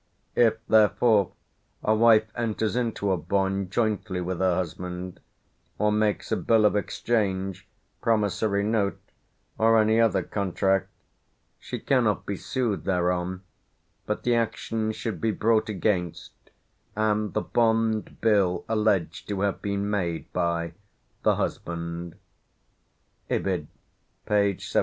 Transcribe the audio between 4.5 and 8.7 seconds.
husband, or makes a bill of exchange, promissory